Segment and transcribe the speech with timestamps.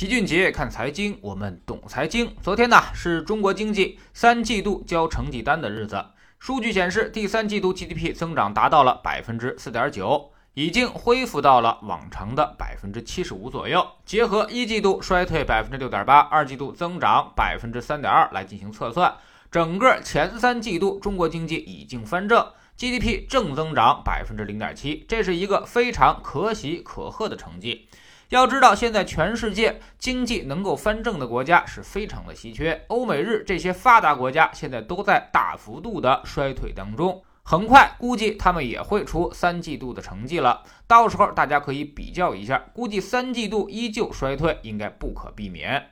[0.00, 2.34] 齐俊杰看财经，我们懂财经。
[2.40, 6.02] 昨天呢是中国经济三季度交成绩单的日子，
[6.38, 13.86] 数据显示，第三季度 GDP 增长达到了百分之四点九，已经恢复到了往常的百分之七十五左右。
[14.06, 19.14] 结合一季度衰退百分之六点八，二季度增长百分之三点二来进行测算，
[19.50, 27.90] 整个前三季度中国经济已经翻正，GDP 正增长百分之零点七，这是一个非常可喜可贺的成绩。
[28.30, 32.80] 要知道，现在全世界经济能够翻正的国家是非常的稀缺。
[32.86, 40.62] 欧美日这些发达国家现在都在大幅度的衰退当中，很快估计他们也会出三季度的成绩了。
[40.86, 45.84] 到时候大家可以比较一下，估计三季度依旧衰退应该不可避免。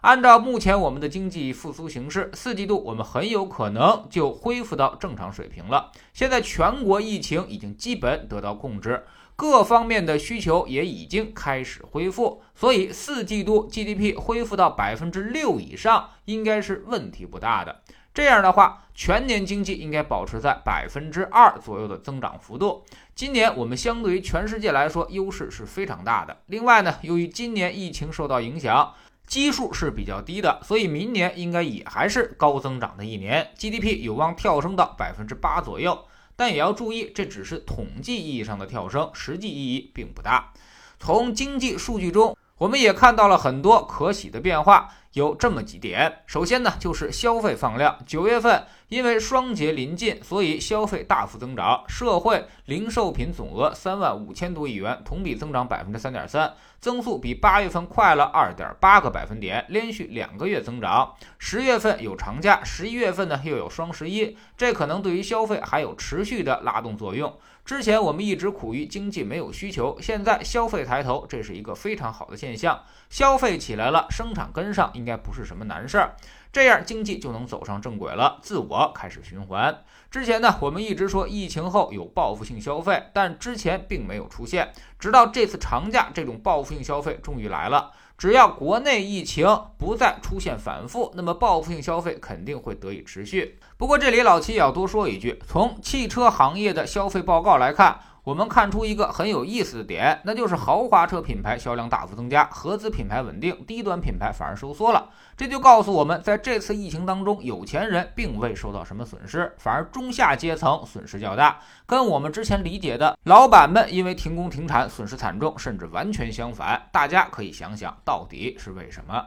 [0.00, 5.92] 按照目前我们的经济复苏形势，四季度我们很有可能就恢复到正常水平了。
[6.12, 9.04] 现在全国疫情已经基本得到控制。
[9.36, 17.82] 各方面的需求也已经开始恢复，所以四季度 GDP 恢复到百分之六以上，应该是问题不大的。
[18.12, 22.84] 这样的话，全年经济应该保持在百分之二左右的增长幅度。
[23.16, 26.36] 今年我们相对于全世界来说，优势是非常大的。
[26.46, 28.94] 另外呢，由于今年疫情受到影响，
[29.26, 35.98] 基数是比较低的，所以明年应该也还是高增长的一年，GDP 有望跳升到百分之八左右。
[36.36, 40.52] 但也要注意，这只是统计意义上的跳升，实际意义并不大。
[40.98, 44.88] 从经济数据中，我们也看到了很多可喜的变化。
[45.14, 47.96] 有这么几点，首先呢，就是消费放量。
[48.04, 61.14] 九月份因为双节临近，所以消费大幅增长，社会零售品总额三万五千多亿元，同比增长百分之三点三，增速比八月份快了二点八个百分点，连续两个月增长。
[61.38, 67.32] 十月份有长假，十一月份呢又有双十一，这可能对于消费还有持续的拉动作用。
[67.64, 72.82] 之前我们一直苦于经济没有需求，现在消费抬头，这是一个非常好的现象。
[73.08, 76.16] 消费起来了，生产跟上，应该不是什么难事儿。
[76.50, 79.82] 这样经济就能走上正轨了，自我开始循环。
[80.10, 87.92] 之前呢，我们一直说疫情后有报复性消费，但之前并没有出现，直到这次长假，这种报复性消费终于来了。
[88.16, 89.46] 只要国内疫情
[89.76, 93.58] 不再出现反复，那么报复性消费肯定会得以持续。
[93.76, 98.00] 不过这里老七也要多说一句，从汽车行业的消费报告来看。
[98.24, 105.10] 我们看出一个很有意思的点，那就是豪华车品牌销量大幅增加，合资品牌稳定，低端品牌反而收缩了。
[105.36, 116.88] 这就告诉我们，在这次疫情当中，有钱人并未受到什么损失，反而中下阶层损失较大，跟我们之前理解的老板们因为停工停产损失惨重，甚至完全相反。
[116.90, 119.22] 大家可以想想到底是为什么？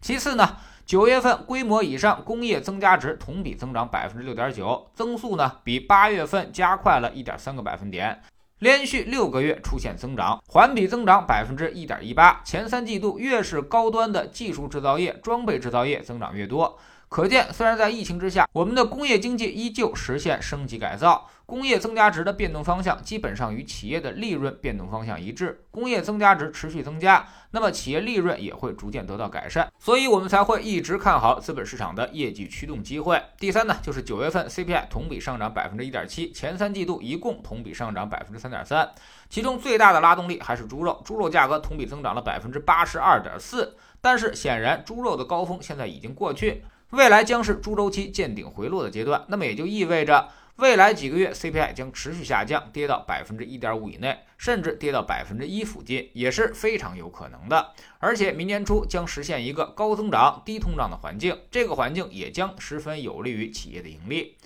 [0.00, 0.56] 其次呢？
[0.84, 8.20] 九月份规模以上工业增加值同比增长百分之六点九，增速呢比八月份加快了一点三个百分点。
[8.60, 12.42] 连续六个月出现增长，环比增长百分之一点一八。
[12.44, 16.78] 前三季度越是高端的技术制造业、装备制造业增长越多。
[17.10, 25.64] 可见，虽然在疫情之下，我们的工业经济依旧实现升级改造，工业增加值的变动方向基本上与企业的利润变动方向一致。
[25.72, 33.20] 工业增加值持续增加，那么企业利润也会逐渐得到改善，所以我们才会一直看好资本市场的业绩驱动机会。
[33.40, 38.88] 第三呢，就是九月份 CPI 同比上涨百分之一点七，前三季度一共同比上涨百分之三点三，
[39.28, 43.76] 其中最大的拉动力还是猪肉，猪肉价格同比增长了百分之八十二点四。
[44.00, 46.62] 但是显然，猪肉的高峰现在已经过去。
[46.90, 57.72] 未来将是猪周期见顶回落的阶段，那么也就意味着未来几个月 CPI 将持续下降，跌到百分之一点五以内，甚至跌到百分之一附近，也是非常有可能的。
[58.00, 64.36] 而且明年初将实现一个高增长、低通胀的环境，这个环境也将十分有利于企业的盈利。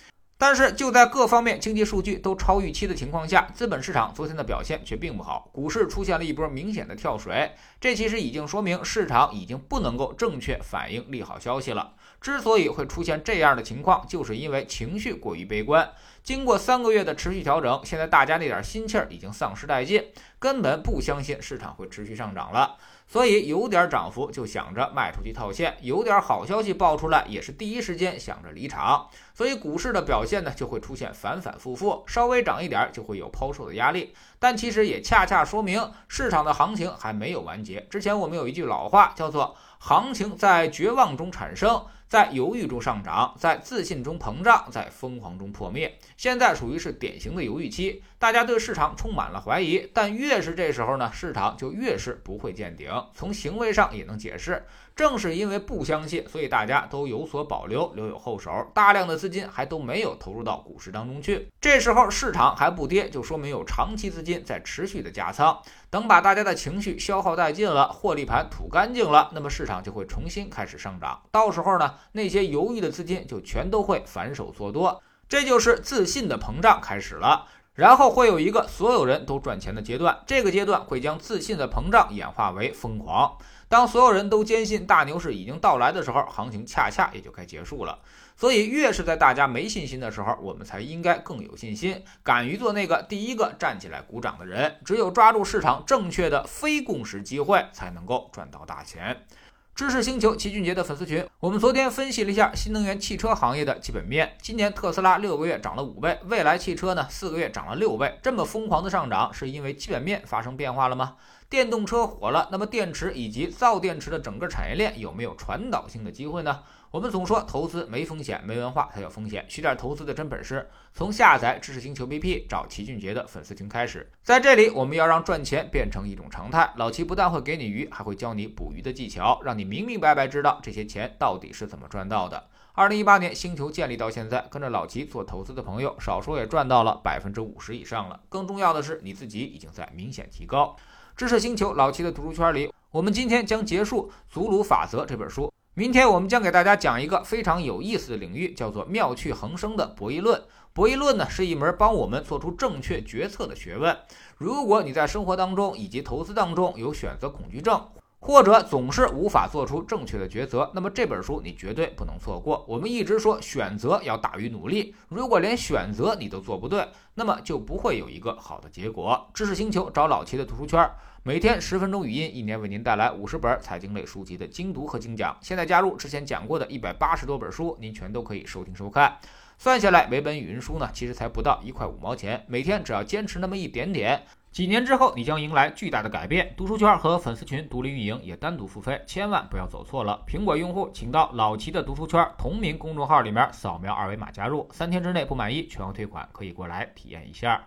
[0.47, 11.95] 但是就在各方面经济数据都超预期的情况下，资本市场昨天的表现却并不好，股市出现了一波明显的跳水，这其实已经说明市场已经不能够正确反映利好消息了。
[12.21, 15.91] 之所以会出现这样的情况，就是因为情绪过于悲观。
[16.23, 20.05] 经过三个月的持续调整，现在大家那点心气儿已经丧失殆尽，
[20.39, 22.77] 根本不相信市场会持续上涨了。
[23.15, 29.09] 所以有点涨幅就想着卖出去套现，有点好消息爆出来也是第一时间想着离场。
[29.33, 34.13] 所以股市的表现呢就会出现反反复复，稍微涨一点就会有抛售的压力。
[34.41, 37.87] 但其实也恰恰说明市场的行情还没有完结。
[37.89, 41.87] 之前我们有一句老话叫做“行情在绝望中产生”。
[42.15, 45.99] 在犹豫中上涨，在自信中膨胀，在疯狂中破灭。
[46.17, 49.91] 现在属于是典型的犹豫期，大家对市场充满了怀疑。
[49.93, 52.89] 但越是这时候呢，市场就越是不会见顶。
[53.15, 54.65] 从行为上也能解释，
[54.95, 61.49] 正是因为不相信，所以大家都有所保留，留有后手，大量的资金还都没有投入到股市当中去。
[61.61, 65.61] 这时候市场还不跌，就说明有长期资金在持续的加仓。
[65.91, 71.21] 等把大家的情绪消耗殆尽了，获利盘吐干净了，那么市场就会重新开始上涨。
[71.33, 77.47] 到时候呢，那些犹豫的资金就全都会反手做多，这就是自信的膨胀开始了。
[77.75, 83.37] 然后会有一个所有人都赚钱的阶段，这个阶段会将自信的膨胀演化为疯狂。
[83.69, 87.99] 当所有人都坚信大牛市已经到来的时候，行情恰恰也就该结束了。
[88.37, 94.77] 所以，越是在大家没信心的时候，我们才应该更有信心，敢于做那个第一个站起来鼓掌的人。
[94.85, 99.27] 只有抓住市场正确的非共识机会，才能够赚到大钱。
[99.75, 104.37] 知识星球齐俊杰的粉丝群，我们昨天分析了一下新能源汽车行业的基本面。
[104.41, 111.17] 今年特斯拉六个月涨了五倍，未来汽车呢四个月涨了六倍，这么疯狂的上涨，是因为基本面发生变化了吗？
[111.51, 116.61] 电动车火了，那么电池以及造电池的整个产业链有没有传导性的机会呢？
[116.95, 119.45] 我们总说投资没风险，没文化才有风险。
[119.49, 124.09] 学点投资的真本事，从下载知识星球 BP 找齐俊杰的粉丝群开始。
[124.23, 126.73] 在这里，我们要让赚钱变成一种常态。
[126.77, 132.45] 老齐不但会给你鱼，还会教你捕鱼的技巧，让你明明白白知道这些钱到底是怎么赚到的。
[132.75, 138.21] 二零一八年星球建立到现在，跟着老齐做投资的朋友，少说也赚到了百分之五十以上了。
[138.29, 140.77] 更重要的是，你自己已经在明显提高。
[141.17, 145.53] 知识星球老齐的读书圈里，我们今天将结束《祖鲁法则》这本书。
[145.77, 150.41] 明天我们将给大家讲一个非常有意思的领域，叫做妙趣横生的博弈论。
[150.73, 153.97] 博弈论呢，是一门帮我们做出正确决策的学问。
[154.37, 157.89] 如果你在生活当中以及投资当中有选择恐惧症，
[158.25, 162.65] 或者总是无法做出正确的抉择，那么这本书你绝对不能错过。
[162.67, 169.29] 我们一直说选择要大于努力，如果连选择你都做不对，那么就不会有一个好的结果。
[169.35, 170.91] 知识星球找老齐的读书圈，
[171.23, 175.37] 每天十分钟语音，一年为您带来五十本财经类书籍的精读和精讲。
[175.43, 179.19] 现在加入之前讲过的一百八十多本书，您全都可以收听收看。
[179.59, 182.43] 算下来，每本语音书呢，其实才不到一块五毛钱。
[182.49, 184.23] 每天只要坚持那么一点点。
[184.55, 186.55] 几年之后，你将迎来巨大的改变。
[186.57, 190.23] 读书圈和粉丝群独立运营，也单独付费，千万不要走错了。
[190.29, 197.61] 苹果用户请到老齐的读书圈同名公众号里面扫描二维码加入，三天之内不满意全额退款，可以过来体验一下。